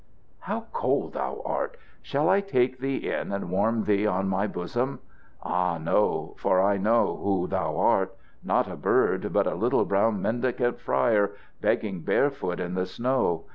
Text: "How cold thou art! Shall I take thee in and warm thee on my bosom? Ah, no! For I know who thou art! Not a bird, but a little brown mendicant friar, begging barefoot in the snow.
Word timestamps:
"How 0.39 0.65
cold 0.73 1.13
thou 1.13 1.43
art! 1.45 1.77
Shall 2.01 2.27
I 2.27 2.41
take 2.41 2.79
thee 2.79 3.07
in 3.11 3.31
and 3.31 3.51
warm 3.51 3.83
thee 3.83 4.07
on 4.07 4.27
my 4.27 4.47
bosom? 4.47 4.99
Ah, 5.43 5.77
no! 5.77 6.33
For 6.39 6.59
I 6.59 6.77
know 6.77 7.17
who 7.17 7.45
thou 7.45 7.77
art! 7.77 8.17
Not 8.43 8.67
a 8.67 8.75
bird, 8.75 9.31
but 9.31 9.45
a 9.45 9.53
little 9.53 9.85
brown 9.85 10.19
mendicant 10.19 10.79
friar, 10.79 11.33
begging 11.61 12.01
barefoot 12.01 12.59
in 12.59 12.73
the 12.73 12.87
snow. 12.87 13.45